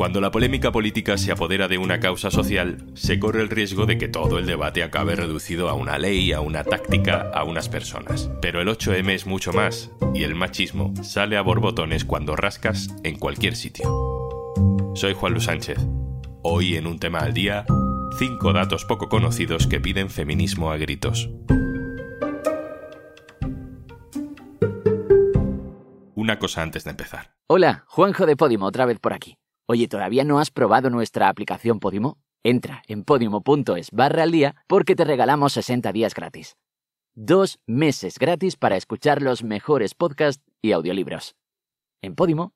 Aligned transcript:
Cuando 0.00 0.22
la 0.22 0.30
polémica 0.30 0.72
política 0.72 1.18
se 1.18 1.30
apodera 1.30 1.68
de 1.68 1.76
una 1.76 2.00
causa 2.00 2.30
social, 2.30 2.86
se 2.94 3.20
corre 3.20 3.42
el 3.42 3.50
riesgo 3.50 3.84
de 3.84 3.98
que 3.98 4.08
todo 4.08 4.38
el 4.38 4.46
debate 4.46 4.82
acabe 4.82 5.14
reducido 5.14 5.68
a 5.68 5.74
una 5.74 5.98
ley, 5.98 6.32
a 6.32 6.40
una 6.40 6.64
táctica, 6.64 7.30
a 7.34 7.44
unas 7.44 7.68
personas. 7.68 8.30
Pero 8.40 8.62
el 8.62 8.68
8M 8.68 9.10
es 9.10 9.26
mucho 9.26 9.52
más, 9.52 9.90
y 10.14 10.22
el 10.22 10.34
machismo 10.34 10.94
sale 11.02 11.36
a 11.36 11.42
borbotones 11.42 12.06
cuando 12.06 12.34
rascas 12.34 12.88
en 13.02 13.18
cualquier 13.18 13.56
sitio. 13.56 13.84
Soy 14.94 15.12
Juan 15.12 15.34
Luis 15.34 15.44
Sánchez. 15.44 15.78
Hoy 16.42 16.76
en 16.76 16.86
un 16.86 16.98
tema 16.98 17.18
al 17.18 17.34
día, 17.34 17.66
cinco 18.18 18.54
datos 18.54 18.86
poco 18.86 19.10
conocidos 19.10 19.66
que 19.66 19.80
piden 19.80 20.08
feminismo 20.08 20.72
a 20.72 20.78
gritos. 20.78 21.28
Una 26.20 26.38
cosa 26.38 26.60
antes 26.60 26.84
de 26.84 26.90
empezar. 26.90 27.34
Hola, 27.46 27.86
Juanjo 27.88 28.26
de 28.26 28.36
Podimo, 28.36 28.66
otra 28.66 28.84
vez 28.84 28.98
por 28.98 29.14
aquí. 29.14 29.38
Oye, 29.66 29.88
¿todavía 29.88 30.22
no 30.22 30.38
has 30.38 30.50
probado 30.50 30.90
nuestra 30.90 31.30
aplicación 31.30 31.80
Podimo? 31.80 32.18
Entra 32.44 32.82
en 32.88 33.04
podimo.es 33.04 33.90
barra 33.90 34.24
al 34.24 34.30
día 34.30 34.54
porque 34.66 34.94
te 34.94 35.04
regalamos 35.04 35.54
60 35.54 35.90
días 35.92 36.12
gratis. 36.12 36.58
Dos 37.14 37.58
meses 37.66 38.18
gratis 38.18 38.56
para 38.56 38.76
escuchar 38.76 39.22
los 39.22 39.42
mejores 39.42 39.94
podcasts 39.94 40.44
y 40.60 40.72
audiolibros. 40.72 41.36
En 42.02 42.14
Podimo. 42.14 42.52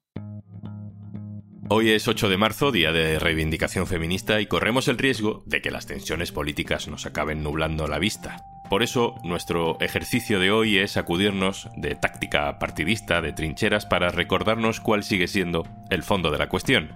Hoy 1.71 1.93
es 1.93 2.07
8 2.07 2.29
de 2.29 2.37
marzo, 2.37 2.71
día 2.71 2.93
de 2.93 3.19
reivindicación 3.19 3.87
feminista, 3.87 4.43
y 4.43 4.47
corremos 4.47 4.89
el 4.89 4.99
riesgo 4.99 5.43
de 5.47 5.63
que 5.63 5.71
las 5.71 5.87
tensiones 5.87 6.33
políticas 6.33 6.87
nos 6.87 7.07
acaben 7.07 7.43
nublando 7.43 7.89
la 7.89 7.99
vista. 7.99 8.45
Por 8.69 8.83
eso, 8.83 9.15
nuestro 9.23 9.79
ejercicio 9.81 10.41
de 10.41 10.51
hoy 10.51 10.79
es 10.79 10.97
acudirnos 10.97 11.69
de 11.77 11.95
táctica 11.95 12.59
partidista, 12.59 13.21
de 13.21 13.33
trincheras, 13.33 13.87
para 13.87 14.09
recordarnos 14.11 14.81
cuál 14.81 15.05
sigue 15.05 15.29
siendo 15.29 15.67
el 15.91 16.03
fondo 16.03 16.31
de 16.31 16.39
la 16.39 16.49
cuestión. 16.49 16.91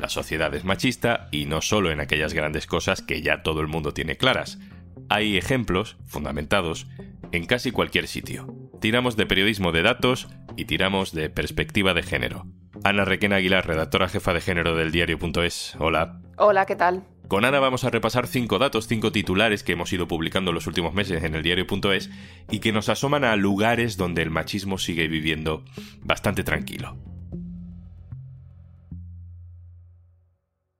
La 0.00 0.08
sociedad 0.08 0.54
es 0.54 0.64
machista 0.64 1.28
y 1.30 1.44
no 1.44 1.60
solo 1.60 1.90
en 1.90 2.00
aquellas 2.00 2.32
grandes 2.32 2.66
cosas 2.66 3.02
que 3.02 3.20
ya 3.20 3.42
todo 3.42 3.60
el 3.60 3.68
mundo 3.68 3.92
tiene 3.92 4.16
claras. 4.16 4.58
Hay 5.08 5.36
ejemplos, 5.36 5.98
fundamentados, 6.06 6.86
en 7.32 7.46
casi 7.46 7.70
cualquier 7.70 8.08
sitio. 8.08 8.46
Tiramos 8.80 9.16
de 9.16 9.26
periodismo 9.26 9.72
de 9.72 9.82
datos 9.82 10.28
y 10.56 10.64
tiramos 10.64 11.12
de 11.12 11.28
perspectiva 11.28 11.94
de 11.94 12.02
género. 12.02 12.46
Ana 12.82 13.04
Requena 13.04 13.36
Aguilar, 13.36 13.66
redactora 13.66 14.08
jefa 14.08 14.32
de 14.32 14.40
género 14.40 14.74
del 14.74 14.90
diario.es. 14.90 15.76
Hola. 15.78 16.22
Hola, 16.38 16.64
¿qué 16.64 16.76
tal? 16.76 17.04
Con 17.30 17.44
Ana 17.44 17.60
vamos 17.60 17.84
a 17.84 17.90
repasar 17.90 18.26
cinco 18.26 18.58
datos, 18.58 18.88
cinco 18.88 19.12
titulares 19.12 19.62
que 19.62 19.70
hemos 19.70 19.92
ido 19.92 20.08
publicando 20.08 20.50
los 20.50 20.66
últimos 20.66 20.94
meses 20.94 21.22
en 21.22 21.36
el 21.36 21.44
diario.es 21.44 22.10
y 22.50 22.58
que 22.58 22.72
nos 22.72 22.88
asoman 22.88 23.22
a 23.22 23.36
lugares 23.36 23.96
donde 23.96 24.22
el 24.22 24.30
machismo 24.30 24.78
sigue 24.78 25.06
viviendo 25.06 25.64
bastante 26.00 26.42
tranquilo. 26.42 26.98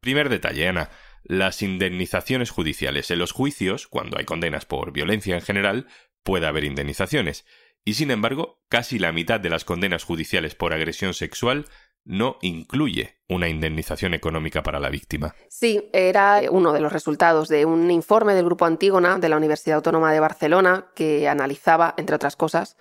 Primer 0.00 0.28
detalle, 0.28 0.66
Ana. 0.66 0.90
Las 1.22 1.62
indemnizaciones 1.62 2.50
judiciales. 2.50 3.12
En 3.12 3.20
los 3.20 3.30
juicios, 3.30 3.86
cuando 3.86 4.18
hay 4.18 4.24
condenas 4.24 4.64
por 4.64 4.92
violencia 4.92 5.36
en 5.36 5.42
general, 5.42 5.86
puede 6.24 6.48
haber 6.48 6.64
indemnizaciones. 6.64 7.46
Y 7.84 7.94
sin 7.94 8.10
embargo, 8.10 8.60
casi 8.68 8.98
la 8.98 9.12
mitad 9.12 9.38
de 9.38 9.50
las 9.50 9.64
condenas 9.64 10.02
judiciales 10.02 10.56
por 10.56 10.74
agresión 10.74 11.14
sexual 11.14 11.66
no 12.04 12.36
incluye 12.42 13.16
una 13.28 13.48
indemnización 13.48 14.14
económica 14.14 14.62
para 14.62 14.80
la 14.80 14.90
víctima. 14.90 15.34
Sí, 15.48 15.88
era 15.92 16.42
uno 16.50 16.72
de 16.72 16.80
los 16.80 16.92
resultados 16.92 17.48
de 17.48 17.64
un 17.64 17.90
informe 17.90 18.34
del 18.34 18.44
Grupo 18.44 18.64
Antígona 18.64 19.18
de 19.18 19.28
la 19.28 19.36
Universidad 19.36 19.76
Autónoma 19.76 20.12
de 20.12 20.20
Barcelona 20.20 20.86
que 20.94 21.28
analizaba, 21.28 21.94
entre 21.96 22.16
otras 22.16 22.36
cosas, 22.36 22.76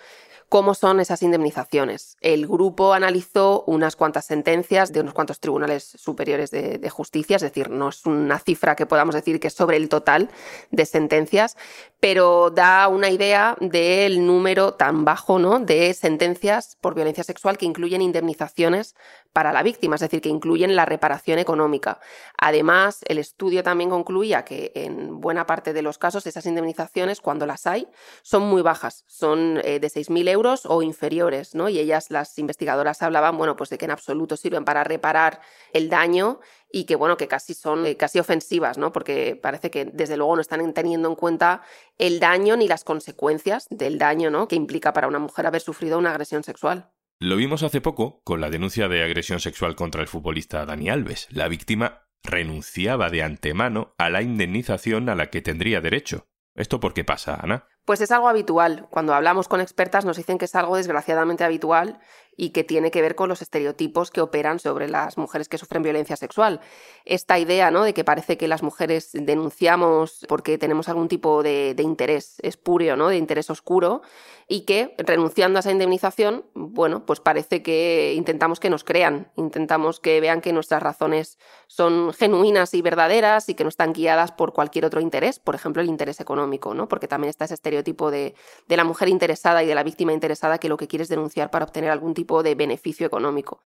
cómo 0.50 0.74
son 0.74 1.00
esas 1.00 1.22
indemnizaciones. 1.22 2.18
El 2.22 2.48
grupo 2.48 2.94
analizó 2.94 3.64
unas 3.68 3.96
cuantas 3.96 4.26
sentencias 4.26 4.92
de 4.92 5.02
unos 5.02 5.14
cuantos 5.14 5.40
tribunales 5.40 5.84
superiores 5.84 6.50
de, 6.52 6.90
justicia, 6.90 7.36
es 7.36 7.44
decir, 7.44 7.70
no 7.70 7.90
es 7.90 8.06
una 8.08 8.40
cifra 8.40 8.76
que 8.76 8.88
podamos 8.88 9.14
decir 9.14 9.40
que 9.40 9.48
es 9.48 9.54
sobre 9.54 9.78
el 9.78 9.90
total 9.90 10.30
de 10.72 10.86
sentencias, 10.86 11.56
pero 12.00 12.50
da 12.50 12.88
una 12.88 13.10
idea 13.10 13.56
del 13.62 14.26
número 14.26 14.74
tan 14.74 15.06
bajo 15.06 15.38
¿no? 15.38 15.60
de 15.60 15.94
sentencias 15.94 16.78
por 16.82 16.96
violencia 16.96 17.24
sexual 17.24 17.58
que 17.58 17.68
incluyen 17.68 18.02
indemnizaciones 18.02 18.96
para 19.34 19.54
la 19.54 19.64
víctima, 19.64 19.96
es 19.96 20.02
decir, 20.02 20.22
que 20.22 20.30
incluyen 20.30 20.76
la 20.76 20.86
reparación 20.86 21.40
económica. 21.40 22.00
Además, 22.38 23.02
el 23.08 23.20
estudio 23.20 23.64
también 23.64 23.90
concluía 23.90 24.44
que 24.44 24.72
en 24.76 25.22
buena 25.22 25.46
parte 25.46 25.74
de 25.74 25.82
los 25.82 25.98
casos 25.98 26.26
esas 26.26 26.46
indemnizaciones, 26.46 27.22
cuando 27.22 27.46
las 27.46 27.68
hay, 27.68 27.88
son 28.24 28.44
muy 28.44 28.62
bajas, 28.62 29.04
son 29.08 29.62
eh, 29.64 29.80
de 29.80 29.88
6.000 29.88 30.30
euros 30.30 30.66
o 30.66 30.82
inferiores, 30.82 31.56
¿no? 31.56 31.70
Y 31.70 31.80
ellas, 31.80 32.10
las 32.10 32.38
investigadoras, 32.40 33.02
hablaban, 33.02 33.38
bueno, 33.38 33.56
pues 33.56 33.70
de 33.70 33.78
que 33.78 33.86
en 33.86 33.92
absoluto 33.92 34.36
sirven 34.36 34.66
para 34.66 34.84
reparar 34.84 35.42
el 35.74 35.90
daño 35.90 36.40
y 36.72 36.86
que, 36.86 36.96
bueno, 36.96 37.18
que 37.18 37.28
casi 37.28 37.54
son 37.54 37.86
eh, 37.86 37.98
casi 37.98 38.20
ofensivas, 38.20 38.78
¿no? 38.78 38.92
Porque 38.92 39.36
parece 39.42 39.72
que 39.72 39.86
desde 39.86 40.18
luego 40.18 40.36
no 40.36 40.42
están 40.42 40.74
teniendo 40.74 41.08
en 41.08 41.16
cuenta 41.16 41.62
el 41.98 42.20
daño 42.20 42.58
ni 42.58 42.68
las 42.68 42.84
consecuencias 42.84 43.68
del 43.70 43.98
daño, 43.98 44.30
¿no? 44.32 44.48
Que 44.48 44.56
implica 44.56 44.94
para 44.94 45.08
una 45.08 45.20
mujer 45.20 45.46
haber 45.48 45.62
sufrido 45.62 45.98
una 45.98 46.12
agresión 46.12 46.44
sexual. 46.44 46.92
Lo 47.22 47.36
vimos 47.36 47.64
hace 47.64 47.82
poco 47.82 48.22
con 48.24 48.40
la 48.40 48.50
denuncia 48.50 48.88
de 48.88 49.04
agresión 49.04 49.42
sexual 49.42 49.76
contra 49.76 50.02
el 50.02 50.08
futbolista 50.08 50.66
Dani 50.66 50.90
Alves. 50.90 51.28
La 51.32 51.50
víctima 51.50 52.08
renunciaba 52.24 53.10
de 53.10 53.24
antemano 53.24 53.94
a 53.98 54.10
la 54.10 54.22
indemnización 54.22 55.10
a 55.10 55.16
la 55.16 55.30
que 55.30 55.42
tendría 55.42 55.82
derecho. 55.82 56.30
¿Esto 56.56 56.80
por 56.80 56.94
qué 56.94 57.04
pasa, 57.04 57.38
Ana? 57.42 57.68
Pues 57.84 58.00
es 58.00 58.12
algo 58.12 58.30
habitual. 58.30 58.88
Cuando 58.90 59.14
hablamos 59.14 59.50
con 59.50 59.60
expertas 59.60 60.06
nos 60.06 60.16
dicen 60.16 60.38
que 60.38 60.46
es 60.46 60.56
algo 60.56 60.78
desgraciadamente 60.78 61.44
habitual 61.44 62.00
y 62.38 62.52
que 62.52 62.64
tiene 62.64 62.92
que 62.92 63.02
ver 63.02 63.16
con 63.16 63.28
los 63.28 63.42
estereotipos 63.42 64.12
que 64.12 64.22
operan 64.22 64.60
sobre 64.60 64.88
las 64.88 65.18
mujeres 65.18 65.50
que 65.50 65.58
sufren 65.58 65.84
violencia 65.84 66.16
sexual. 66.16 66.62
Esta 67.04 67.38
idea 67.40 67.72
¿no? 67.72 67.84
de 67.84 67.94
que 67.94 68.04
parece 68.04 68.38
que 68.38 68.48
las 68.48 68.64
mujeres 68.64 69.10
denunciamos 69.14 70.26
porque 70.28 70.58
tenemos 70.58 70.88
algún 70.88 71.10
tipo 71.10 71.44
de, 71.44 71.76
interés 71.80 72.38
espúreo, 72.42 72.96
¿no? 72.96 73.10
de 73.10 73.18
interés 73.18 73.50
oscuro, 73.50 74.02
y 74.48 74.62
que 74.62 74.96
renunciando 74.98 75.60
a 75.60 75.62
esa 75.62 75.72
indemnización, 75.72 76.46
bueno, 76.54 77.06
pues 77.06 77.20
parece 77.20 77.62
que 77.62 78.14
intentamos 78.16 78.60
que 78.60 78.70
nos 78.70 78.84
crean, 78.84 79.32
intentamos 79.36 80.00
que 80.00 80.20
vean 80.22 80.42
que 80.42 80.54
nuestras 80.54 80.82
razones 80.82 81.38
son 81.68 82.14
genuinas 82.14 82.74
y 82.74 82.82
verdaderas 82.82 83.48
y 83.50 83.54
que 83.54 83.64
no 83.64 83.70
están 83.70 83.94
guiadas 83.94 84.32
por 84.32 84.54
cualquier 84.54 84.86
otro 84.86 85.02
interés, 85.02 85.40
por 85.40 85.54
ejemplo 85.54 85.82
el 85.82 85.90
interés 85.90 86.20
económico, 86.20 86.74
¿no? 86.74 86.88
porque 86.88 87.08
también 87.08 87.30
está 87.30 87.46
ese 87.46 87.54
estereotipo 87.54 87.90
tipo 87.90 88.12
de, 88.12 88.36
de 88.68 88.78
la 88.78 88.84
mujer 88.84 89.10
interesada 89.10 89.64
y 89.64 89.68
de 89.68 89.74
la 89.74 89.84
víctima 89.84 90.14
interesada 90.14 90.60
que 90.60 90.70
lo 90.70 90.78
que 90.78 90.88
quiere 90.88 91.04
es 91.04 91.10
denunciar 91.10 91.50
para 91.50 91.66
obtener 91.66 91.90
algún 91.90 92.14
tipo 92.14 92.19
de 92.44 92.56
beneficio 92.56 93.06
económico. 93.06 93.64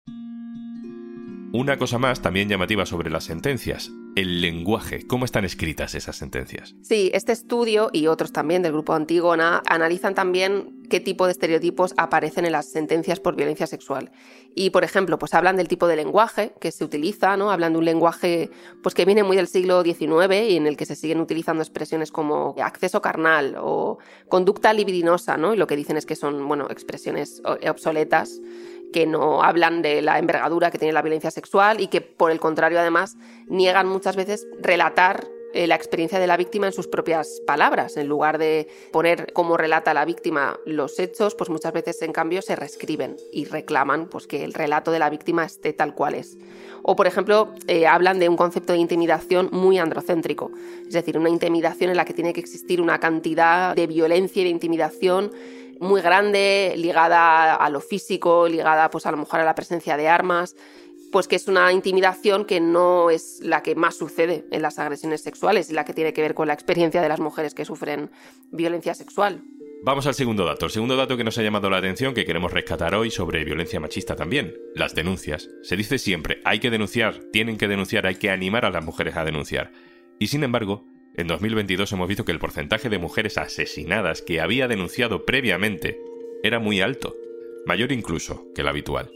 Una 1.53 1.79
cosa 1.79 1.99
más 1.99 2.23
también 2.23 2.49
llamativa 2.49 2.87
sobre 2.87 3.11
las 3.11 3.25
sentencias, 3.25 3.91
el 4.15 4.41
lenguaje, 4.41 5.05
cómo 5.09 5.25
están 5.25 5.45
escritas 5.45 5.97
esas 5.97 6.15
sentencias. 6.15 6.77
Sí, 6.81 7.11
este 7.13 7.33
estudio 7.33 7.91
y 7.93 8.07
otros 8.07 8.33
también 8.33 8.63
del 8.63 8.71
grupo 8.71 8.93
Antígona 8.93 9.61
analizan 9.67 10.15
también 10.15 10.85
qué 10.89 11.01
tipo 11.01 11.27
de 11.27 11.33
estereotipos 11.33 11.93
aparecen 11.97 12.45
en 12.45 12.53
las 12.53 12.71
sentencias 12.71 13.19
por 13.19 13.35
violencia 13.35 13.67
sexual. 13.67 14.13
Y 14.55 14.71
por 14.71 14.85
ejemplo, 14.85 15.19
pues 15.19 15.35
hablan 15.35 15.57
del 15.57 15.67
tipo 15.67 15.89
de 15.89 15.97
lenguaje 15.97 16.53
que 16.61 16.71
se 16.71 16.85
utiliza, 16.85 17.37
¿no? 17.37 17.51
Hablan 17.51 17.73
de 17.73 17.79
un 17.81 17.85
lenguaje 17.85 18.51
pues 18.81 18.95
que 18.95 19.05
viene 19.05 19.25
muy 19.25 19.37
del 19.37 19.49
siglo 19.49 19.83
XIX 19.83 20.49
y 20.49 20.57
en 20.57 20.69
el 20.69 20.77
que 20.77 20.87
se 20.87 20.95
siguen 20.95 21.21
utilizando 21.21 21.65
expresiones 21.65 22.13
como 22.13 22.55
acceso 22.63 23.03
carnal 23.03 23.57
o 23.59 23.99
conducta 24.29 24.73
libidinosa, 24.73 25.37
¿no? 25.37 25.53
Y 25.53 25.57
lo 25.57 25.67
que 25.67 25.75
dicen 25.75 25.97
es 25.97 26.07
que 26.07 26.15
son, 26.15 26.47
bueno, 26.47 26.69
expresiones 26.71 27.43
obsoletas 27.45 28.41
que 28.93 29.07
no 29.07 29.43
hablan 29.43 29.83
de 29.83 30.03
la 30.03 30.19
envergadura 30.19 30.71
que 30.71 30.79
tiene 30.79 30.93
la 30.93 31.03
violencia 31.03 31.31
sexual 31.31 31.81
y 31.81 31.89
que, 31.89 32.01
por 32.01 32.31
el 32.31 32.41
contrario, 32.41 32.81
además, 32.81 33.17
niegan 33.47 33.87
muchas 33.87 34.17
veces 34.17 34.47
relatar 34.61 35.27
eh, 35.53 35.67
la 35.67 35.75
experiencia 35.75 36.21
de 36.21 36.29
la 36.29 36.37
víctima 36.37 36.67
en 36.67 36.73
sus 36.73 36.87
propias 36.87 37.41
palabras. 37.45 37.97
En 37.97 38.07
lugar 38.07 38.39
de 38.39 38.69
poner 38.93 39.33
cómo 39.33 39.57
relata 39.57 39.93
la 39.95 40.05
víctima 40.05 40.61
los 40.65 41.01
hechos, 41.01 41.35
pues 41.35 41.51
muchas 41.51 41.73
veces, 41.73 42.03
en 42.03 42.13
cambio, 42.13 42.41
se 42.41 42.55
reescriben 42.55 43.17
y 43.33 43.47
reclaman 43.47 44.07
pues, 44.07 44.29
que 44.29 44.45
el 44.45 44.55
relato 44.55 44.93
de 44.93 45.01
la 45.01 45.11
víctima 45.11 45.45
esté 45.45 45.73
tal 45.73 45.95
cual 45.95 46.15
es. 46.15 46.39
O, 46.83 46.95
por 46.95 47.09
ejemplo, 47.09 47.53
eh, 47.67 47.89
hablan 47.89 48.21
de 48.21 48.29
un 48.29 48.37
concepto 48.37 48.73
de 48.73 48.79
intimidación 48.79 49.49
muy 49.51 49.79
androcéntrico, 49.79 50.53
es 50.87 50.93
decir, 50.93 51.19
una 51.19 51.29
intimidación 51.29 51.91
en 51.91 51.97
la 51.97 52.05
que 52.05 52.15
tiene 52.15 52.33
que 52.33 52.41
existir 52.41 52.81
una 52.81 53.01
cantidad 53.01 53.75
de 53.75 53.87
violencia 53.89 54.43
y 54.43 54.45
de 54.45 54.51
intimidación 54.51 55.33
muy 55.81 56.03
grande, 56.03 56.75
ligada 56.77 57.55
a 57.55 57.71
lo 57.71 57.81
físico, 57.81 58.47
ligada 58.47 58.91
pues 58.91 59.07
a 59.07 59.11
lo 59.11 59.17
mejor 59.17 59.41
a 59.41 59.45
la 59.45 59.55
presencia 59.55 59.97
de 59.97 60.09
armas, 60.09 60.55
pues 61.11 61.27
que 61.27 61.37
es 61.37 61.49
una 61.49 61.73
intimidación 61.73 62.45
que 62.45 62.61
no 62.61 63.11
es 63.11 63.41
la 63.43 63.63
que 63.63 63.75
más 63.75 63.97
sucede 63.97 64.45
en 64.51 64.63
las 64.63 64.79
agresiones 64.79 65.23
sexuales 65.23 65.71
y 65.71 65.73
la 65.73 65.85
que 65.85 65.95
tiene 65.95 66.13
que 66.13 66.23
ver 66.23 66.35
con 66.35 66.47
la 66.47 66.55
experiencia 66.55 67.03
de 67.03 67.09
las 67.09 67.19
mujeres 67.19 67.55
que 67.55 67.65
sufren 67.65 68.11
violencia 68.53 68.95
sexual. 68.95 69.43
Vamos 69.83 70.07
al 70.07 70.15
segundo 70.15 70.45
dato. 70.45 70.67
El 70.67 70.73
segundo 70.73 70.95
dato 70.95 71.17
que 71.17 71.25
nos 71.25 71.39
ha 71.39 71.43
llamado 71.43 71.71
la 71.71 71.79
atención, 71.79 72.13
que 72.13 72.27
queremos 72.27 72.53
rescatar 72.53 72.95
hoy 72.95 73.11
sobre 73.11 73.45
violencia 73.45 73.81
machista 73.81 74.15
también, 74.15 74.55
las 74.75 74.95
denuncias. 74.95 75.49
Se 75.63 75.75
dice 75.75 75.99
siempre, 75.99 76.43
hay 76.45 76.61
que 76.61 76.71
denunciar, 76.71 77.21
tienen 77.33 77.57
que 77.57 77.67
denunciar, 77.67 78.07
hay 78.07 78.17
que 78.17 78.31
animar 78.31 78.67
a 78.67 78.71
las 78.71 78.85
mujeres 78.85 79.17
a 79.17 79.25
denunciar. 79.25 79.73
Y 80.19 80.27
sin 80.27 80.45
embargo, 80.45 80.85
en 81.21 81.27
2022 81.27 81.93
hemos 81.93 82.09
visto 82.09 82.25
que 82.25 82.33
el 82.33 82.39
porcentaje 82.39 82.89
de 82.89 82.99
mujeres 82.99 83.39
asesinadas 83.39 84.23
que 84.23 84.41
había 84.41 84.69
denunciado 84.69 85.25
previamente 85.25 85.99
era 86.43 86.59
muy 86.59 86.81
alto, 86.81 87.15
mayor 87.67 87.93
incluso 87.93 88.47
que 88.55 88.63
el 88.63 88.69
habitual. 88.69 89.11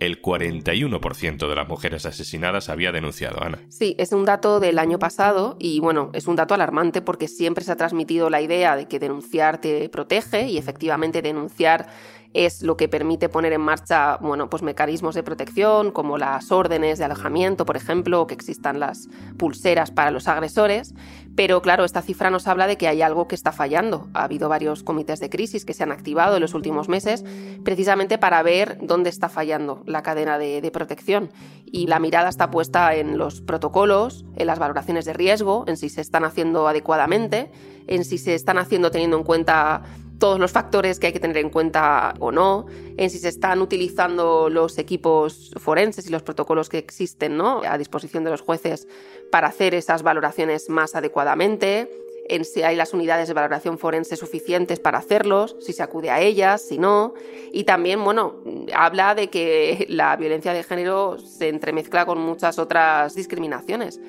el 0.00 0.22
41% 0.22 1.46
de 1.46 1.54
las 1.54 1.68
mujeres 1.68 2.06
asesinadas 2.06 2.70
había 2.70 2.90
denunciado, 2.90 3.42
Ana. 3.42 3.60
Sí, 3.68 3.94
es 3.98 4.12
un 4.12 4.24
dato 4.24 4.58
del 4.58 4.78
año 4.78 4.98
pasado 4.98 5.56
y 5.60 5.78
bueno, 5.80 6.10
es 6.14 6.26
un 6.26 6.36
dato 6.36 6.54
alarmante 6.54 7.02
porque 7.02 7.28
siempre 7.28 7.62
se 7.64 7.72
ha 7.72 7.76
transmitido 7.76 8.30
la 8.30 8.40
idea 8.40 8.76
de 8.76 8.88
que 8.88 8.98
denunciar 8.98 9.60
te 9.60 9.90
protege 9.90 10.48
y 10.48 10.56
efectivamente 10.56 11.20
denunciar 11.20 11.86
es 12.32 12.62
lo 12.62 12.76
que 12.76 12.88
permite 12.88 13.28
poner 13.28 13.52
en 13.52 13.60
marcha 13.60 14.16
bueno, 14.18 14.48
pues 14.48 14.62
mecanismos 14.62 15.14
de 15.14 15.22
protección 15.22 15.90
como 15.90 16.16
las 16.16 16.52
órdenes 16.52 16.98
de 16.98 17.04
alojamiento, 17.04 17.66
por 17.66 17.76
ejemplo, 17.76 18.22
o 18.22 18.26
que 18.26 18.34
existan 18.34 18.78
las 18.78 19.08
pulseras 19.36 19.90
para 19.90 20.10
los 20.10 20.28
agresores. 20.28 20.94
Pero 21.34 21.62
claro, 21.62 21.84
esta 21.84 22.02
cifra 22.02 22.30
nos 22.30 22.46
habla 22.46 22.66
de 22.66 22.76
que 22.76 22.86
hay 22.86 23.02
algo 23.02 23.26
que 23.26 23.34
está 23.34 23.50
fallando. 23.50 24.08
Ha 24.14 24.24
habido 24.24 24.48
varios 24.48 24.82
comités 24.82 25.20
de 25.20 25.30
crisis 25.30 25.64
que 25.64 25.74
se 25.74 25.82
han 25.82 25.92
activado 25.92 26.36
en 26.36 26.42
los 26.42 26.54
últimos 26.54 26.88
meses 26.88 27.24
precisamente 27.64 28.18
para 28.18 28.42
ver 28.42 28.78
dónde 28.82 29.10
está 29.10 29.28
fallando 29.28 29.82
la 29.86 30.02
cadena 30.02 30.38
de, 30.38 30.60
de 30.60 30.70
protección. 30.70 31.30
Y 31.64 31.86
la 31.86 31.98
mirada 31.98 32.28
está 32.28 32.50
puesta 32.50 32.94
en 32.94 33.18
los 33.18 33.40
protocolos, 33.40 34.24
en 34.36 34.46
las 34.46 34.58
valoraciones 34.58 35.04
de 35.04 35.12
riesgo, 35.14 35.64
en 35.66 35.76
si 35.76 35.88
se 35.88 36.00
están 36.00 36.24
haciendo 36.24 36.68
adecuadamente, 36.68 37.50
en 37.86 38.04
si 38.04 38.18
se 38.18 38.34
están 38.34 38.58
haciendo 38.58 38.90
teniendo 38.90 39.16
en 39.16 39.24
cuenta 39.24 39.82
todos 40.20 40.38
los 40.38 40.52
factores 40.52 41.00
que 41.00 41.08
hay 41.08 41.12
que 41.12 41.18
tener 41.18 41.38
en 41.38 41.50
cuenta 41.50 42.14
o 42.20 42.30
no, 42.30 42.66
en 42.96 43.10
si 43.10 43.18
se 43.18 43.28
están 43.28 43.60
utilizando 43.62 44.50
los 44.50 44.78
equipos 44.78 45.50
forenses 45.56 46.06
y 46.06 46.10
los 46.10 46.22
protocolos 46.22 46.68
que 46.68 46.78
existen 46.78 47.36
¿no? 47.36 47.62
a 47.66 47.78
disposición 47.78 48.22
de 48.22 48.30
los 48.30 48.42
jueces 48.42 48.86
para 49.32 49.48
hacer 49.48 49.74
esas 49.74 50.02
valoraciones 50.02 50.68
más 50.68 50.94
adecuadamente, 50.94 51.90
en 52.30 52.44
si 52.44 52.62
hay 52.62 52.76
las 52.76 52.94
unidades 52.94 53.28
de 53.28 53.34
valoración 53.34 53.78
forense 53.78 54.16
suficientes 54.16 54.80
para 54.80 54.98
hacerlos, 54.98 55.56
si 55.60 55.72
se 55.72 55.82
acude 55.82 56.10
a 56.10 56.20
ellas, 56.20 56.62
si 56.62 56.78
no. 56.78 57.14
Y 57.52 57.64
también, 57.64 58.02
bueno, 58.04 58.36
habla 58.74 59.14
de 59.14 59.28
que 59.28 59.86
la 59.88 60.16
violencia 60.16 60.52
de 60.52 60.62
género 60.62 61.18
se 61.18 61.48
entremezcla 61.48 62.06
con 62.06 62.18
muchas 62.20 62.58
otras 62.58 63.14
discriminaciones 63.14 64.00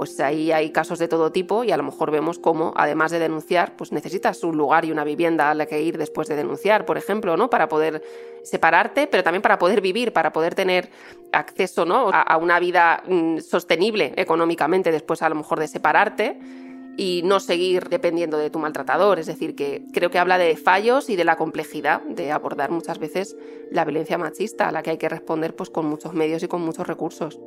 pues 0.00 0.18
ahí 0.18 0.50
hay 0.50 0.70
casos 0.70 0.98
de 0.98 1.08
todo 1.08 1.30
tipo 1.30 1.62
y 1.62 1.72
a 1.72 1.76
lo 1.76 1.82
mejor 1.82 2.10
vemos 2.10 2.38
cómo, 2.38 2.72
además 2.74 3.10
de 3.10 3.18
denunciar, 3.18 3.76
pues 3.76 3.92
necesitas 3.92 4.42
un 4.44 4.56
lugar 4.56 4.86
y 4.86 4.92
una 4.92 5.04
vivienda 5.04 5.50
a 5.50 5.54
la 5.54 5.66
que 5.66 5.82
ir 5.82 5.98
después 5.98 6.26
de 6.26 6.36
denunciar, 6.36 6.86
por 6.86 6.96
ejemplo, 6.96 7.36
¿no? 7.36 7.50
Para 7.50 7.68
poder 7.68 8.02
separarte, 8.42 9.08
pero 9.08 9.22
también 9.22 9.42
para 9.42 9.58
poder 9.58 9.82
vivir, 9.82 10.14
para 10.14 10.32
poder 10.32 10.54
tener 10.54 10.88
acceso, 11.32 11.84
¿no? 11.84 12.08
A, 12.12 12.36
una 12.38 12.58
vida 12.58 13.02
mm, 13.06 13.40
sostenible 13.40 14.14
económicamente 14.16 14.90
después 14.90 15.20
a 15.20 15.28
lo 15.28 15.34
mejor 15.34 15.60
de 15.60 15.68
separarte 15.68 16.38
y 17.00 17.22
no 17.22 17.40
seguir 17.40 17.88
dependiendo 17.88 18.36
de 18.36 18.50
tu 18.50 18.58
maltratador. 18.58 19.18
Es 19.18 19.24
decir, 19.24 19.54
que 19.56 19.84
creo 19.90 20.10
que 20.10 20.18
habla 20.18 20.36
de 20.36 20.54
fallos 20.58 21.08
y 21.08 21.16
de 21.16 21.24
la 21.24 21.36
complejidad 21.36 22.02
de 22.02 22.30
abordar 22.30 22.70
muchas 22.70 22.98
veces 22.98 23.38
la 23.70 23.86
violencia 23.86 24.18
machista, 24.18 24.68
a 24.68 24.70
la 24.70 24.82
que 24.82 24.90
hay 24.90 24.98
que 24.98 25.08
responder 25.08 25.56
pues, 25.56 25.70
con 25.70 25.86
muchos 25.86 26.12
medios 26.12 26.42
y 26.42 26.48
con 26.48 26.60
muchos 26.60 26.86
recursos. 26.86 27.40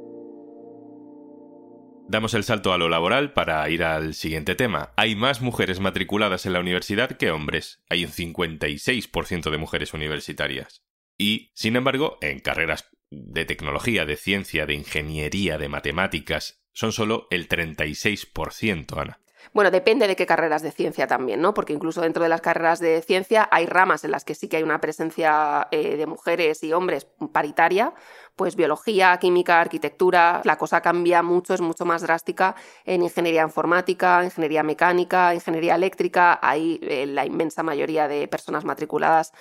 Damos 2.07 2.33
el 2.33 2.43
salto 2.43 2.73
a 2.73 2.79
lo 2.79 2.89
laboral 2.89 3.33
para 3.33 3.69
ir 3.69 3.83
al 3.83 4.15
siguiente 4.15 4.55
tema. 4.55 4.91
Hay 4.95 5.15
más 5.15 5.39
mujeres 5.39 5.79
matriculadas 5.79 6.47
en 6.47 6.53
la 6.53 6.59
universidad 6.59 7.11
que 7.11 7.29
hombres. 7.29 7.83
Hay 7.89 8.05
un 8.05 8.11
56% 8.11 9.51
de 9.51 9.57
mujeres 9.59 9.93
universitarias. 9.93 10.81
Y, 11.15 11.51
sin 11.53 11.75
embargo, 11.75 12.17
en 12.21 12.39
carreras 12.39 12.89
de 13.11 13.45
tecnología, 13.45 14.05
de 14.05 14.15
ciencia, 14.15 14.65
de 14.65 14.73
ingeniería, 14.73 15.59
de 15.59 15.69
matemáticas, 15.69 16.63
son 16.71 16.91
solo 16.91 17.27
el 17.29 17.47
36%, 17.47 18.99
Ana. 18.99 19.19
Bueno, 19.51 19.71
depende 19.71 20.07
de 20.07 20.15
qué 20.15 20.25
carreras 20.25 20.61
de 20.61 20.71
ciencia 20.71 21.07
también, 21.07 21.41
¿no? 21.41 21.53
Porque 21.53 21.73
incluso 21.73 22.01
dentro 22.01 22.23
de 22.23 22.29
las 22.29 22.41
carreras 22.41 22.79
de 22.79 23.01
ciencia 23.01 23.47
hay 23.51 23.65
ramas 23.65 24.03
en 24.03 24.11
las 24.11 24.23
que 24.23 24.35
sí 24.35 24.47
que 24.47 24.57
hay 24.57 24.63
una 24.63 24.79
presencia 24.79 25.67
eh, 25.71 25.97
de 25.97 26.05
mujeres 26.05 26.63
y 26.63 26.73
hombres 26.73 27.07
paritaria, 27.31 27.93
pues 28.35 28.55
biología, 28.55 29.17
química, 29.17 29.59
arquitectura, 29.59 30.41
la 30.43 30.57
cosa 30.57 30.81
cambia 30.81 31.21
mucho, 31.21 31.53
es 31.53 31.61
mucho 31.61 31.85
más 31.85 32.01
drástica 32.01 32.55
en 32.85 33.03
ingeniería 33.03 33.43
informática, 33.43 34.23
ingeniería 34.23 34.63
mecánica, 34.63 35.33
ingeniería 35.33 35.75
eléctrica, 35.75 36.39
hay 36.41 36.79
eh, 36.81 37.05
la 37.05 37.25
inmensa 37.25 37.63
mayoría 37.63 38.07
de 38.07 38.27
personas 38.27 38.65
matriculadas 38.65 39.33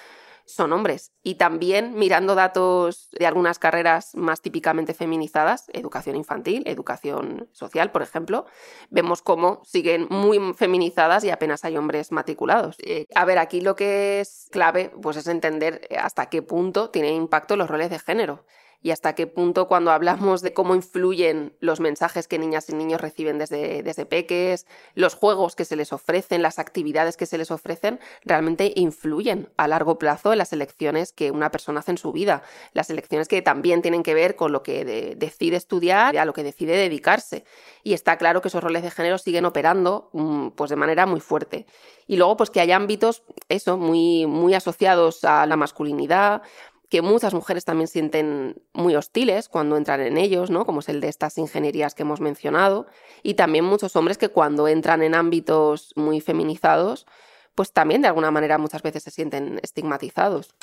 son 0.47 0.73
hombres. 0.73 1.13
Y 1.23 1.37
también 1.37 1.95
mirando 1.95 2.35
datos 2.35 3.09
de 3.19 3.27
algunas 3.27 3.59
carreras 3.59 4.15
más 4.15 4.41
típicamente 4.41 4.95
feminizadas, 4.95 5.67
educación 5.73 6.17
infantil, 6.17 6.63
educación 6.67 7.49
social, 7.53 7.91
por 7.91 8.03
ejemplo, 8.03 8.47
vemos 8.91 9.23
cómo 9.23 9.63
siguen 9.65 10.07
muy 10.11 10.39
feminizadas 10.55 11.25
y 11.25 11.31
apenas 11.31 11.65
hay 11.65 11.77
hombres 11.77 12.13
matriculados. 12.13 12.77
Eh, 12.81 13.07
a 13.15 13.25
ver, 13.25 13.39
aquí 13.39 13.61
lo 13.61 13.77
que 13.77 14.21
es 14.21 14.49
clave 14.51 14.93
pues 15.01 15.17
es 15.17 15.27
entender 15.27 15.89
hasta 15.99 16.27
qué 16.27 16.43
punto 16.43 16.91
tienen 16.91 17.15
impacto 17.15 17.57
los 17.57 17.69
roles 17.69 17.91
de 17.91 17.99
género 17.99 18.45
y 18.83 18.91
hasta 18.91 19.15
qué 19.15 19.27
punto 19.27 19.69
cuando 19.69 19.91
hablamos 19.93 20.43
de 20.43 20.53
cómo 20.53 20.75
influyen 20.75 21.55
los 21.61 21.81
mensajes 21.81 22.29
que 22.29 22.39
niñas 22.39 22.69
y 22.69 22.75
niños 22.75 23.01
reciben 23.01 23.39
desde, 23.39 23.83
desde 23.83 24.07
peques, 24.07 24.67
los 24.95 25.15
juegos 25.15 25.55
que 25.55 25.65
se 25.65 25.77
les 25.77 25.93
ofrecen, 25.93 26.43
las 26.43 26.59
actividades 26.59 27.17
que 27.17 27.27
se 27.27 27.39
les 27.39 27.51
ofrecen, 27.51 28.01
realmente 28.25 28.73
influyen 28.77 29.49
a 29.57 29.69
largo 29.69 29.99
plazo 29.99 30.33
en 30.33 30.39
las 30.39 30.53
elecciones 30.53 31.13
que 31.13 31.31
una 31.31 31.51
persona 31.51 31.81
hace 31.81 31.93
en 31.93 31.99
su 31.99 32.13
vida, 32.13 32.43
las 32.73 32.91
elecciones 32.91 33.29
que 33.29 33.43
también 33.43 33.83
tienen 33.83 34.03
que 34.03 34.15
ver 34.15 34.37
con 34.37 34.53
lo 34.53 34.63
que 34.63 34.85
decide 35.17 35.57
estudiar 35.57 36.17
a 36.19 36.25
lo 36.25 36.33
que 36.33 36.43
decide 36.43 36.77
dedicarse. 36.77 37.45
Y 37.83 37.95
está 37.95 38.17
claro 38.17 38.41
que 38.41 38.49
esos 38.49 38.63
roles 38.63 38.83
de 38.83 38.91
género 38.91 39.19
siguen 39.19 39.45
operando 39.45 40.11
mm, 40.13 40.49
pues 40.51 40.71
de 40.71 40.77
manera 40.77 41.07
muy 41.07 41.21
fuerte. 41.21 41.67
Y 42.07 42.17
luego 42.17 42.37
pues 42.37 42.51
que 42.51 42.61
hay 42.61 42.73
ámbitos, 42.73 43.23
eso, 43.49 43.77
muy, 43.77 44.27
muy 44.27 44.55
asociados 44.55 45.25
a 45.25 45.47
la 45.47 45.57
masculinidad, 45.57 46.43
que 46.93 47.01
muchas 47.01 47.33
mujeres 47.33 47.65
también 47.65 47.89
sienten 47.89 48.61
muy 48.75 48.95
hostiles 48.97 49.49
cuando 49.49 49.79
entran 49.79 50.03
en 50.03 50.19
ellos, 50.19 50.51
¿no? 50.51 50.67
Como 50.67 50.81
es 50.81 50.91
el 50.91 51.01
de 51.01 51.09
estas 51.09 51.39
ingenierías 51.39 51.95
que 51.95 52.03
hemos 52.03 52.21
mencionado, 52.21 52.87
y 53.23 53.33
también 53.33 53.65
muchos 53.65 53.97
hombres 53.97 54.19
que 54.19 54.29
cuando 54.29 54.69
entran 54.69 55.03
en 55.03 55.15
ámbitos 55.15 55.95
muy 55.97 56.21
feminizados, 56.21 57.07
pues 57.55 57.73
también 57.73 58.03
de 58.03 58.09
alguna 58.09 58.31
manera 58.31 58.59
muchas 58.59 58.83
veces 58.83 59.05
se 59.05 59.11
sienten 59.11 59.59
estigmatizados. 59.63 60.55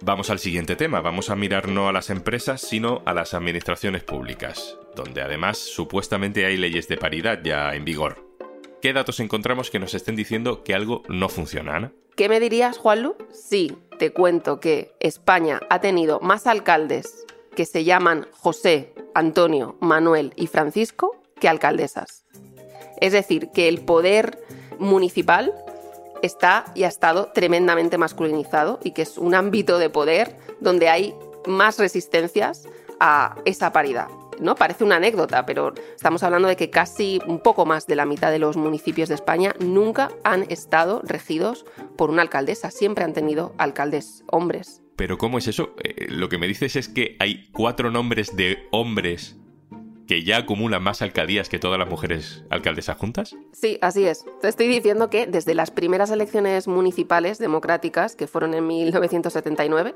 Vamos 0.00 0.30
al 0.30 0.38
siguiente 0.38 0.76
tema, 0.76 1.02
vamos 1.02 1.28
a 1.28 1.36
mirar 1.36 1.68
no 1.68 1.90
a 1.90 1.92
las 1.92 2.08
empresas, 2.08 2.62
sino 2.62 3.02
a 3.04 3.12
las 3.12 3.34
administraciones 3.34 4.02
públicas, 4.02 4.78
donde 4.96 5.20
además 5.20 5.58
supuestamente 5.58 6.46
hay 6.46 6.56
leyes 6.56 6.88
de 6.88 6.96
paridad 6.96 7.38
ya 7.44 7.74
en 7.74 7.84
vigor. 7.84 8.26
¿Qué 8.80 8.94
datos 8.94 9.20
encontramos 9.20 9.70
que 9.70 9.78
nos 9.78 9.92
estén 9.92 10.16
diciendo 10.16 10.64
que 10.64 10.72
algo 10.72 11.02
no 11.10 11.28
funciona, 11.28 11.92
¿Qué 12.16 12.28
me 12.28 12.40
dirías, 12.40 12.76
Juanlu? 12.76 13.16
Sí, 13.32 13.76
te 14.00 14.14
cuento 14.14 14.60
que 14.60 14.96
España 14.98 15.60
ha 15.68 15.82
tenido 15.82 16.20
más 16.20 16.46
alcaldes 16.46 17.26
que 17.54 17.66
se 17.66 17.84
llaman 17.84 18.26
José, 18.32 18.94
Antonio, 19.14 19.76
Manuel 19.80 20.32
y 20.36 20.46
Francisco 20.46 21.20
que 21.38 21.48
alcaldesas. 21.48 22.24
Es 22.98 23.12
decir, 23.12 23.50
que 23.50 23.68
el 23.68 23.82
poder 23.82 24.42
municipal 24.78 25.52
está 26.22 26.64
y 26.74 26.84
ha 26.84 26.88
estado 26.88 27.26
tremendamente 27.34 27.98
masculinizado 27.98 28.80
y 28.82 28.92
que 28.92 29.02
es 29.02 29.18
un 29.18 29.34
ámbito 29.34 29.78
de 29.78 29.90
poder 29.90 30.34
donde 30.60 30.88
hay 30.88 31.14
más 31.46 31.78
resistencias 31.78 32.66
a 33.00 33.36
esa 33.44 33.70
paridad. 33.70 34.08
¿No? 34.40 34.54
Parece 34.54 34.84
una 34.84 34.96
anécdota, 34.96 35.46
pero 35.46 35.72
estamos 35.94 36.22
hablando 36.22 36.48
de 36.48 36.56
que 36.56 36.70
casi 36.70 37.20
un 37.26 37.40
poco 37.40 37.66
más 37.66 37.86
de 37.86 37.96
la 37.96 38.06
mitad 38.06 38.30
de 38.30 38.38
los 38.38 38.56
municipios 38.56 39.08
de 39.08 39.14
España 39.14 39.54
nunca 39.60 40.10
han 40.24 40.44
estado 40.50 41.02
regidos 41.04 41.66
por 41.96 42.10
una 42.10 42.22
alcaldesa, 42.22 42.70
siempre 42.70 43.04
han 43.04 43.12
tenido 43.12 43.54
alcaldes 43.58 44.24
hombres. 44.26 44.82
Pero 44.96 45.16
¿cómo 45.16 45.38
es 45.38 45.48
eso? 45.48 45.74
Eh, 45.82 46.08
lo 46.10 46.28
que 46.28 46.36
me 46.36 46.46
dices 46.46 46.76
es 46.76 46.88
que 46.88 47.16
hay 47.20 47.48
cuatro 47.52 47.90
nombres 47.90 48.36
de 48.36 48.58
hombres 48.70 49.39
que 50.10 50.22
ya 50.24 50.38
acumulan 50.38 50.82
más 50.82 51.02
alcaldías 51.02 51.48
que 51.48 51.60
todas 51.60 51.78
las 51.78 51.88
mujeres 51.88 52.42
alcaldesas 52.50 52.98
juntas? 52.98 53.36
Sí, 53.52 53.78
así 53.80 54.06
es. 54.06 54.24
Te 54.40 54.48
estoy 54.48 54.66
diciendo 54.66 55.08
que 55.08 55.28
desde 55.28 55.54
las 55.54 55.70
primeras 55.70 56.10
elecciones 56.10 56.66
municipales 56.66 57.38
democráticas, 57.38 58.16
que 58.16 58.26
fueron 58.26 58.54
en 58.54 58.66
1979, 58.66 59.94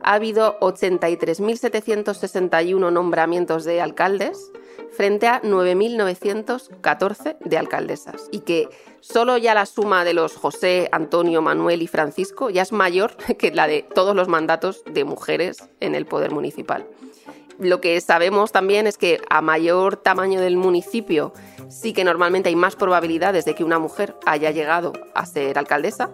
ha 0.00 0.14
habido 0.14 0.60
83.761 0.60 2.92
nombramientos 2.92 3.64
de 3.64 3.80
alcaldes 3.80 4.52
frente 4.92 5.26
a 5.26 5.42
9.914 5.42 7.38
de 7.40 7.58
alcaldesas. 7.58 8.28
Y 8.30 8.42
que 8.42 8.68
solo 9.00 9.38
ya 9.38 9.54
la 9.54 9.66
suma 9.66 10.04
de 10.04 10.14
los 10.14 10.36
José, 10.36 10.88
Antonio, 10.92 11.42
Manuel 11.42 11.82
y 11.82 11.88
Francisco 11.88 12.48
ya 12.48 12.62
es 12.62 12.70
mayor 12.70 13.16
que 13.36 13.50
la 13.50 13.66
de 13.66 13.82
todos 13.82 14.14
los 14.14 14.28
mandatos 14.28 14.84
de 14.84 15.02
mujeres 15.02 15.68
en 15.80 15.96
el 15.96 16.06
poder 16.06 16.30
municipal 16.30 16.86
lo 17.58 17.80
que 17.80 18.00
sabemos 18.00 18.52
también 18.52 18.86
es 18.86 18.98
que 18.98 19.20
a 19.28 19.40
mayor 19.40 19.96
tamaño 19.96 20.40
del 20.40 20.56
municipio 20.56 21.32
sí 21.68 21.92
que 21.92 22.04
normalmente 22.04 22.48
hay 22.48 22.56
más 22.56 22.76
probabilidades 22.76 23.44
de 23.44 23.54
que 23.54 23.64
una 23.64 23.78
mujer 23.78 24.14
haya 24.26 24.50
llegado 24.50 24.92
a 25.14 25.26
ser 25.26 25.58
alcaldesa 25.58 26.10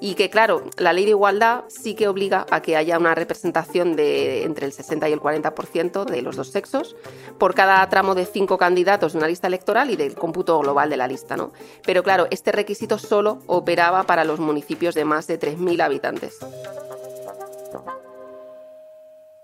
y 0.00 0.14
que 0.14 0.30
claro, 0.30 0.64
la 0.78 0.94
ley 0.94 1.04
de 1.04 1.10
igualdad 1.10 1.64
sí 1.68 1.94
que 1.94 2.08
obliga 2.08 2.46
a 2.50 2.62
que 2.62 2.76
haya 2.76 2.98
una 2.98 3.14
representación 3.14 3.96
de 3.96 4.44
entre 4.44 4.64
el 4.64 4.72
60 4.72 5.08
y 5.08 5.12
el 5.12 5.20
40% 5.20 6.04
de 6.06 6.22
los 6.22 6.36
dos 6.36 6.48
sexos 6.48 6.96
por 7.38 7.54
cada 7.54 7.86
tramo 7.90 8.14
de 8.14 8.24
cinco 8.24 8.56
candidatos 8.56 9.12
de 9.12 9.18
una 9.18 9.28
lista 9.28 9.46
electoral 9.46 9.90
y 9.90 9.96
del 9.96 10.14
cómputo 10.14 10.58
global 10.60 10.88
de 10.88 10.96
la 10.96 11.06
lista, 11.06 11.36
¿no? 11.36 11.52
Pero 11.84 12.02
claro, 12.02 12.26
este 12.30 12.50
requisito 12.50 12.98
solo 12.98 13.40
operaba 13.46 14.04
para 14.04 14.24
los 14.24 14.40
municipios 14.40 14.94
de 14.94 15.04
más 15.04 15.26
de 15.26 15.38
3.000 15.38 15.82
habitantes. 15.82 16.38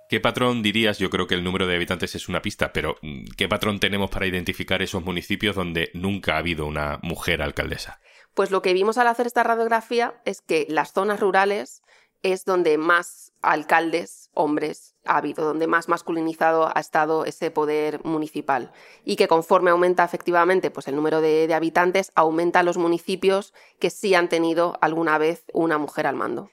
¿Qué 0.09 0.21
patrón 0.21 0.63
dirías? 0.63 0.99
Yo 0.99 1.11
creo 1.11 1.27
que 1.27 1.35
el 1.35 1.43
número 1.43 1.67
de 1.67 1.75
habitantes 1.75 2.15
es 2.15 2.29
una 2.29 2.41
pista, 2.41 2.73
pero 2.73 2.97
mm, 3.03 3.25
¿qué 3.37 3.49
patrón 3.49 3.81
tenemos 3.81 4.09
para 4.09 4.27
identificar 4.27 4.81
esos 4.81 5.05
municipios 5.05 5.57
donde 5.57 5.91
nunca 5.95 6.35
ha 6.35 6.39
habido 6.39 6.67
una 6.67 7.01
mujer 7.03 7.43
alcaldesa? 7.43 8.01
Pues 8.33 8.53
lo 8.53 8.63
que 8.63 8.73
vimos 8.73 8.99
al 8.99 9.09
hacer 9.09 9.27
esta 9.27 9.43
radiografía 9.43 10.21
es 10.25 10.43
que 10.43 10.67
las 10.69 10.93
zonas 10.93 11.19
rurales 11.19 11.83
es 12.23 12.45
donde 12.45 12.79
más 12.79 13.33
alcaldes, 13.43 14.31
hombres, 14.33 14.95
ha 15.05 15.17
habido, 15.17 15.45
donde 15.45 15.67
más 15.67 15.89
masculinizado 15.89 16.71
ha 16.73 16.81
estado 16.81 17.25
ese 17.25 17.51
poder 17.51 18.05
municipal. 18.05 18.73
Y 19.05 19.17
que 19.17 19.27
conforme 19.27 19.71
aumenta 19.71 20.05
efectivamente 20.05 20.71
pues, 20.71 20.87
el 20.87 20.95
número 20.97 21.21
de, 21.21 21.49
de 21.49 21.55
habitantes, 21.55 22.13
aumenta 22.15 22.63
los 22.63 22.77
municipios 22.77 23.55
que 23.81 23.91
sí 23.91 24.15
han 24.15 24.29
tenido 24.29 24.79
alguna 24.81 25.19
vez 25.19 25.45
una 25.53 25.79
mujer 25.79 26.07
al 26.07 26.17
mando. 26.17 26.51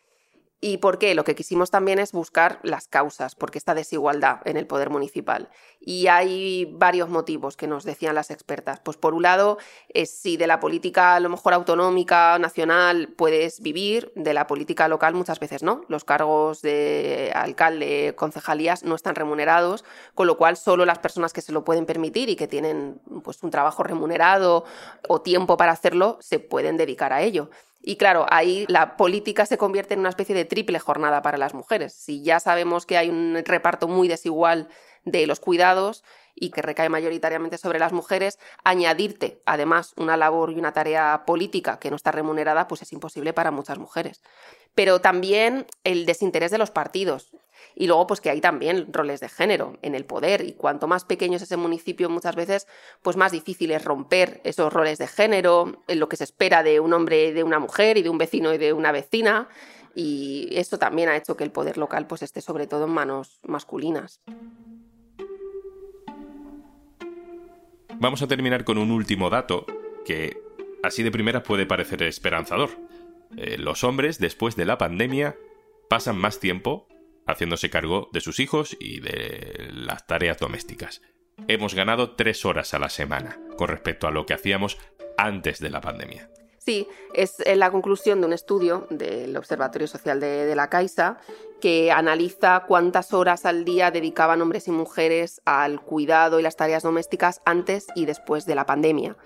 ¿Y 0.65 0.77
por 0.77 0.97
qué? 0.97 1.13
Lo 1.13 1.25
que 1.25 1.35
quisimos 1.35 1.71
también 1.71 1.99
es 1.99 2.13
buscar 2.13 2.59
las 2.63 2.87
causas, 2.87 3.35
porque 3.35 3.57
esta 3.57 3.73
desigualdad 3.73 4.39
en 4.45 4.55
el 4.55 4.65
poder 4.65 4.89
municipal. 4.89 5.49
Y 5.81 6.07
hay 6.07 6.63
varios 6.71 7.09
motivos 7.09 7.57
que 7.57 7.67
nos 7.67 7.83
decían 7.83 8.15
las 8.15 8.31
expertas. 8.31 8.79
Pues 8.79 8.95
por 8.95 9.13
un 9.13 9.23
lado, 9.23 9.57
es 9.89 10.09
si 10.09 10.37
de 10.37 10.47
la 10.47 10.61
política 10.61 11.15
a 11.15 11.19
lo 11.19 11.27
mejor 11.27 11.53
autonómica, 11.53 12.39
nacional, 12.39 13.09
puedes 13.09 13.59
vivir, 13.59 14.13
de 14.15 14.33
la 14.33 14.47
política 14.47 14.87
local 14.87 15.15
muchas 15.15 15.37
veces 15.41 15.63
no. 15.63 15.83
Los 15.89 16.05
cargos 16.05 16.61
de 16.61 17.33
alcalde, 17.35 18.15
concejalías 18.15 18.83
no 18.83 18.95
están 18.95 19.15
remunerados, 19.15 19.83
con 20.15 20.27
lo 20.27 20.37
cual 20.37 20.55
solo 20.55 20.85
las 20.85 20.99
personas 20.99 21.33
que 21.33 21.41
se 21.41 21.51
lo 21.51 21.65
pueden 21.65 21.85
permitir 21.85 22.29
y 22.29 22.37
que 22.37 22.47
tienen 22.47 23.01
pues, 23.21 23.43
un 23.43 23.51
trabajo 23.51 23.83
remunerado 23.83 24.63
o 25.09 25.19
tiempo 25.19 25.57
para 25.57 25.73
hacerlo, 25.73 26.19
se 26.21 26.39
pueden 26.39 26.77
dedicar 26.77 27.11
a 27.11 27.21
ello. 27.21 27.49
Y 27.85 27.97
claro, 27.97 28.25
ahí 28.29 28.65
la 28.69 28.95
política 28.95 29.45
se 29.45 29.57
convierte 29.57 29.93
en 29.93 29.99
una 29.99 30.09
especie 30.09 30.33
de 30.33 30.45
triple 30.45 30.79
jornada 30.79 31.21
para 31.21 31.37
las 31.37 31.53
mujeres. 31.53 31.93
Si 31.93 32.23
ya 32.23 32.39
sabemos 32.39 32.85
que 32.85 32.97
hay 32.97 33.09
un 33.09 33.37
reparto 33.43 33.89
muy 33.89 34.07
desigual 34.07 34.69
de 35.03 35.27
los 35.27 35.41
cuidados 35.41 36.05
y 36.33 36.51
que 36.51 36.61
recae 36.61 36.87
mayoritariamente 36.87 37.57
sobre 37.57 37.79
las 37.79 37.91
mujeres, 37.91 38.39
añadirte 38.63 39.41
además 39.45 39.93
una 39.97 40.15
labor 40.15 40.51
y 40.51 40.55
una 40.55 40.71
tarea 40.71 41.23
política 41.27 41.77
que 41.77 41.89
no 41.89 41.97
está 41.97 42.13
remunerada, 42.13 42.69
pues 42.69 42.81
es 42.83 42.93
imposible 42.93 43.33
para 43.33 43.51
muchas 43.51 43.77
mujeres. 43.77 44.21
Pero 44.75 45.01
también 45.01 45.67
el 45.83 46.05
desinterés 46.05 46.51
de 46.51 46.59
los 46.59 46.71
partidos. 46.71 47.31
Y 47.75 47.87
luego, 47.87 48.07
pues 48.07 48.21
que 48.21 48.29
hay 48.29 48.41
también 48.41 48.91
roles 48.91 49.19
de 49.19 49.29
género 49.29 49.77
en 49.81 49.95
el 49.95 50.05
poder 50.05 50.41
y 50.41 50.53
cuanto 50.53 50.87
más 50.87 51.05
pequeño 51.05 51.37
es 51.37 51.43
ese 51.43 51.57
municipio, 51.57 52.09
muchas 52.09 52.35
veces, 52.35 52.67
pues 53.01 53.17
más 53.17 53.31
difícil 53.31 53.71
es 53.71 53.83
romper 53.83 54.41
esos 54.43 54.71
roles 54.71 54.97
de 54.97 55.07
género, 55.07 55.81
en 55.87 55.99
lo 55.99 56.09
que 56.09 56.17
se 56.17 56.23
espera 56.23 56.63
de 56.63 56.79
un 56.79 56.93
hombre 56.93 57.27
y 57.27 57.31
de 57.31 57.43
una 57.43 57.59
mujer 57.59 57.97
y 57.97 58.03
de 58.03 58.09
un 58.09 58.17
vecino 58.17 58.53
y 58.53 58.57
de 58.57 58.73
una 58.73 58.91
vecina. 58.91 59.49
Y 59.95 60.49
esto 60.51 60.79
también 60.79 61.09
ha 61.09 61.17
hecho 61.17 61.37
que 61.37 61.43
el 61.43 61.51
poder 61.51 61.77
local 61.77 62.07
pues 62.07 62.23
esté 62.23 62.41
sobre 62.41 62.67
todo 62.67 62.85
en 62.85 62.91
manos 62.91 63.39
masculinas. 63.43 64.21
Vamos 67.99 68.21
a 68.21 68.27
terminar 68.27 68.65
con 68.65 68.77
un 68.77 68.91
último 68.91 69.29
dato 69.29 69.65
que 70.03 70.41
así 70.81 71.03
de 71.03 71.11
primera 71.11 71.43
puede 71.43 71.65
parecer 71.65 72.03
esperanzador. 72.03 72.71
Eh, 73.37 73.57
los 73.57 73.83
hombres, 73.83 74.19
después 74.19 74.55
de 74.55 74.65
la 74.65 74.77
pandemia, 74.77 75.35
pasan 75.89 76.17
más 76.17 76.39
tiempo 76.39 76.87
haciéndose 77.25 77.69
cargo 77.69 78.09
de 78.11 78.21
sus 78.21 78.39
hijos 78.39 78.75
y 78.79 78.99
de 78.99 79.69
las 79.73 80.05
tareas 80.07 80.37
domésticas. 80.37 81.01
Hemos 81.47 81.73
ganado 81.73 82.15
tres 82.15 82.45
horas 82.45 82.73
a 82.73 82.79
la 82.79 82.89
semana 82.89 83.39
con 83.57 83.67
respecto 83.67 84.07
a 84.07 84.11
lo 84.11 84.25
que 84.25 84.33
hacíamos 84.33 84.77
antes 85.17 85.59
de 85.59 85.69
la 85.69 85.81
pandemia. 85.81 86.29
Sí, 86.57 86.87
es 87.13 87.43
la 87.45 87.71
conclusión 87.71 88.21
de 88.21 88.27
un 88.27 88.33
estudio 88.33 88.87
del 88.89 89.35
Observatorio 89.35 89.85
Social 89.85 90.21
de, 90.21 90.55
la 90.55 90.69
Caixa 90.69 91.17
que 91.59 91.91
analiza 91.91 92.63
cuántas 92.67 93.13
horas 93.13 93.45
al 93.45 93.65
día 93.65 93.91
dedicaban 93.91 94.41
hombres 94.41 94.69
y 94.69 94.71
mujeres 94.71 95.41
al 95.43 95.81
cuidado 95.81 96.39
y 96.39 96.43
las 96.43 96.55
tareas 96.55 96.83
domésticas 96.83 97.41
antes 97.43 97.87
y 97.95 98.05
después 98.05 98.45
de 98.45 98.55
la 98.55 98.65
pandemia 98.65 99.17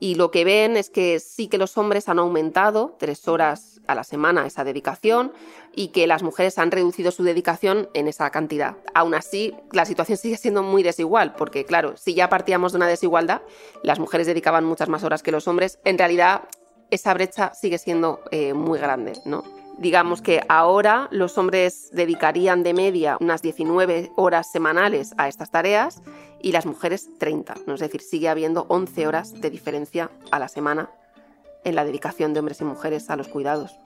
y 0.00 0.14
lo 0.14 0.30
que 0.30 0.44
ven 0.44 0.76
es 0.76 0.90
que 0.90 1.20
sí 1.20 1.48
que 1.48 1.58
los 1.58 1.76
hombres 1.76 2.08
han 2.08 2.18
aumentado 2.18 2.96
tres 2.98 3.26
horas 3.28 3.80
a 3.86 3.94
la 3.94 4.04
semana 4.04 4.46
esa 4.46 4.64
dedicación 4.64 5.32
y 5.74 5.88
que 5.88 6.06
las 6.06 6.22
mujeres 6.22 6.58
han 6.58 6.70
reducido 6.70 7.10
su 7.10 7.24
dedicación 7.24 7.88
en 7.94 8.06
esa 8.06 8.30
cantidad. 8.30 8.76
Aún 8.94 9.14
así, 9.14 9.54
la 9.72 9.84
situación 9.84 10.18
sigue 10.18 10.36
siendo 10.36 10.62
muy 10.62 10.82
desigual, 10.82 11.34
porque 11.34 11.64
claro, 11.64 11.96
si 11.96 12.14
ya 12.14 12.28
partíamos 12.28 12.72
de 12.72 12.76
una 12.76 12.86
desigualdad, 12.86 13.42
las 13.82 13.98
mujeres 13.98 14.26
dedicaban 14.26 14.64
muchas 14.64 14.88
más 14.88 15.04
horas 15.04 15.22
que 15.22 15.32
los 15.32 15.48
hombres, 15.48 15.78
en 15.84 15.98
realidad 15.98 16.42
esa 16.90 17.12
brecha 17.14 17.52
sigue 17.54 17.78
siendo 17.78 18.20
eh, 18.30 18.54
muy 18.54 18.78
grande, 18.78 19.12
¿no? 19.24 19.57
Digamos 19.78 20.22
que 20.22 20.42
ahora 20.48 21.06
los 21.12 21.38
hombres 21.38 21.90
dedicarían 21.92 22.64
de 22.64 22.74
media 22.74 23.16
unas 23.20 23.42
19 23.42 24.10
horas 24.16 24.50
semanales 24.50 25.14
a 25.18 25.28
estas 25.28 25.52
tareas 25.52 26.02
y 26.42 26.50
las 26.50 26.66
mujeres 26.66 27.08
30. 27.18 27.54
Es 27.68 27.80
decir, 27.80 28.00
sigue 28.00 28.28
habiendo 28.28 28.66
11 28.68 29.06
horas 29.06 29.40
de 29.40 29.50
diferencia 29.50 30.10
a 30.32 30.40
la 30.40 30.48
semana 30.48 30.90
en 31.64 31.76
la 31.76 31.84
dedicación 31.84 32.34
de 32.34 32.40
hombres 32.40 32.60
y 32.60 32.64
mujeres 32.64 33.08
a 33.08 33.16
los 33.16 33.28
cuidados. 33.28 33.78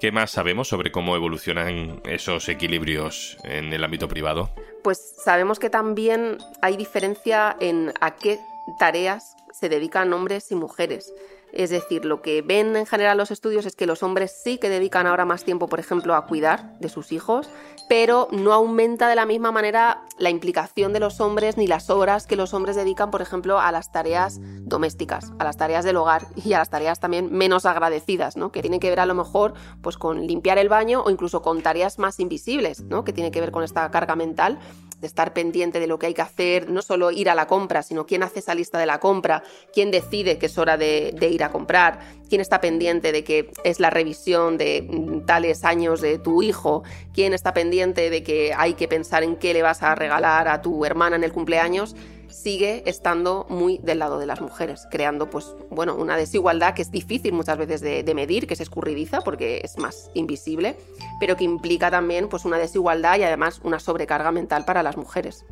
¿Qué 0.00 0.10
más 0.10 0.32
sabemos 0.32 0.68
sobre 0.68 0.90
cómo 0.90 1.14
evolucionan 1.14 2.00
esos 2.04 2.48
equilibrios 2.48 3.36
en 3.44 3.72
el 3.72 3.84
ámbito 3.84 4.08
privado? 4.08 4.50
Pues 4.82 4.98
sabemos 5.24 5.60
que 5.60 5.70
también 5.70 6.38
hay 6.62 6.76
diferencia 6.76 7.56
en 7.60 7.92
a 8.00 8.16
qué 8.16 8.40
tareas 8.78 9.36
se 9.52 9.68
dedican 9.68 10.12
hombres 10.12 10.50
y 10.50 10.56
mujeres. 10.56 11.12
Es 11.52 11.70
decir, 11.70 12.04
lo 12.04 12.22
que 12.22 12.42
ven 12.42 12.76
en 12.76 12.86
general 12.86 13.16
los 13.16 13.30
estudios 13.30 13.66
es 13.66 13.74
que 13.74 13.86
los 13.86 14.02
hombres 14.02 14.32
sí 14.42 14.58
que 14.58 14.68
dedican 14.68 15.06
ahora 15.06 15.24
más 15.24 15.44
tiempo, 15.44 15.68
por 15.68 15.80
ejemplo, 15.80 16.14
a 16.14 16.26
cuidar 16.26 16.78
de 16.78 16.88
sus 16.88 17.12
hijos, 17.12 17.48
pero 17.88 18.28
no 18.30 18.52
aumenta 18.52 19.08
de 19.08 19.14
la 19.14 19.26
misma 19.26 19.50
manera 19.50 20.04
la 20.18 20.30
implicación 20.30 20.92
de 20.92 21.00
los 21.00 21.20
hombres 21.20 21.56
ni 21.56 21.66
las 21.66 21.90
horas 21.90 22.26
que 22.26 22.36
los 22.36 22.52
hombres 22.52 22.76
dedican, 22.76 23.10
por 23.10 23.22
ejemplo, 23.22 23.60
a 23.60 23.72
las 23.72 23.90
tareas 23.90 24.38
domésticas, 24.40 25.32
a 25.38 25.44
las 25.44 25.56
tareas 25.56 25.84
del 25.84 25.96
hogar 25.96 26.26
y 26.44 26.52
a 26.52 26.58
las 26.58 26.70
tareas 26.70 27.00
también 27.00 27.32
menos 27.32 27.66
agradecidas, 27.66 28.36
¿no? 28.36 28.52
Que 28.52 28.60
tienen 28.60 28.80
que 28.80 28.90
ver 28.90 29.00
a 29.00 29.06
lo 29.06 29.14
mejor 29.14 29.54
pues 29.82 29.96
con 29.96 30.26
limpiar 30.26 30.58
el 30.58 30.68
baño 30.68 31.02
o 31.02 31.10
incluso 31.10 31.42
con 31.42 31.62
tareas 31.62 31.98
más 31.98 32.20
invisibles, 32.20 32.82
¿no? 32.82 33.04
Que 33.04 33.12
tiene 33.12 33.30
que 33.30 33.40
ver 33.40 33.52
con 33.52 33.64
esta 33.64 33.90
carga 33.90 34.16
mental 34.16 34.58
de 35.00 35.06
estar 35.06 35.32
pendiente 35.32 35.80
de 35.80 35.86
lo 35.86 35.98
que 35.98 36.06
hay 36.06 36.14
que 36.14 36.22
hacer, 36.22 36.68
no 36.70 36.82
solo 36.82 37.10
ir 37.10 37.30
a 37.30 37.34
la 37.34 37.46
compra, 37.46 37.82
sino 37.82 38.06
quién 38.06 38.22
hace 38.22 38.40
esa 38.40 38.54
lista 38.54 38.78
de 38.78 38.86
la 38.86 38.98
compra, 38.98 39.42
quién 39.72 39.90
decide 39.90 40.38
que 40.38 40.46
es 40.46 40.58
hora 40.58 40.76
de, 40.76 41.14
ir 41.20 41.44
a 41.44 41.50
comprar, 41.50 42.00
quién 42.28 42.40
está 42.40 42.60
pendiente 42.60 43.12
de 43.12 43.22
que 43.24 43.50
es 43.64 43.80
la 43.80 43.90
revisión 43.90 44.58
de 44.58 45.22
tales 45.26 45.64
años 45.64 46.00
de 46.00 46.18
tu 46.18 46.42
hijo, 46.42 46.82
quién 47.14 47.32
está 47.32 47.54
pendiente 47.54 48.10
de 48.10 48.22
que 48.22 48.52
hay 48.56 48.74
que 48.74 48.88
pensar 48.88 49.22
en 49.22 49.36
qué 49.36 49.52
le 49.52 49.62
vas 49.62 49.82
a 49.82 49.94
regalar 49.94 50.48
a 50.48 50.62
tu 50.62 50.84
hermana 50.84 51.16
en 51.16 51.24
el 51.24 51.32
cumpleaños 51.32 51.94
sigue 52.30 52.82
estando 52.86 53.46
muy 53.48 53.78
del 53.78 53.98
lado 53.98 54.18
de 54.18 54.26
las 54.26 54.40
mujeres, 54.40 54.86
creando 54.90 55.30
pues 55.30 55.54
bueno, 55.70 55.94
una 55.94 56.16
desigualdad 56.16 56.74
que 56.74 56.82
es 56.82 56.90
difícil 56.90 57.32
muchas 57.32 57.58
veces 57.58 57.80
de, 57.80 58.14
medir, 58.14 58.46
que 58.46 58.54
es 58.54 58.60
escurridiza 58.60 59.20
porque 59.20 59.60
es 59.64 59.78
más 59.78 60.10
invisible, 60.14 60.76
pero 61.20 61.36
que 61.36 61.44
implica 61.44 61.90
también 61.90 62.28
pues 62.28 62.44
una 62.44 62.58
desigualdad 62.58 63.18
y 63.18 63.22
además 63.22 63.60
una 63.64 63.78
sobrecarga 63.78 64.32
mental 64.32 64.64
para 64.64 64.82
las 64.82 64.96
mujeres. 64.96 65.44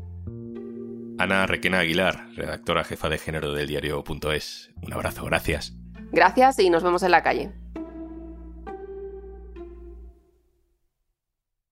Ana 1.18 1.46
Requena 1.46 1.80
Aguilar, 1.80 2.28
redactora 2.34 2.84
jefa 2.84 3.08
de 3.08 3.18
género 3.18 3.52
del 3.52 3.68
diario.es. 3.68 4.70
Un 4.82 4.92
abrazo, 4.92 5.24
gracias. 5.24 5.74
Gracias 6.12 6.58
y 6.58 6.70
nos 6.70 6.82
vemos 6.82 7.02
en 7.02 7.10
la 7.10 7.22
calle. 7.22 7.52